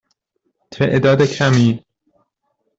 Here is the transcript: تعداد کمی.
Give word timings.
تعداد 0.71 1.25
کمی. 1.25 1.83